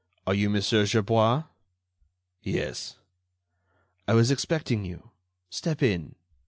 Are 0.25 0.33
you 0.33 0.49
Monsieur 0.49 0.87
Gerbois?" 0.87 1.43
"Yes." 2.41 2.95
"I 4.07 4.15
was 4.15 4.31
expecting 4.31 4.83
you. 4.83 5.11
Step 5.51 5.83
in." 5.83 6.15